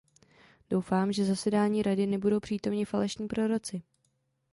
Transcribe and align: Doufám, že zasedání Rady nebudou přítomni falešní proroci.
Doufám, 0.69 1.11
že 1.13 1.25
zasedání 1.25 1.81
Rady 1.83 2.05
nebudou 2.07 2.39
přítomni 2.39 2.85
falešní 2.85 3.27
proroci. 3.27 3.81